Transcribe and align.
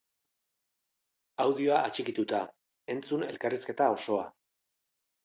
Audioa 1.43 1.81
atxikituta, 1.89 2.39
entzun 2.95 3.27
elkarrizketa 3.29 3.91
osoa! 3.99 4.25